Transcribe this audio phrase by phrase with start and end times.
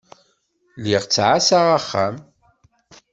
[0.81, 2.15] Lliɣ ttɛassaɣ axxam.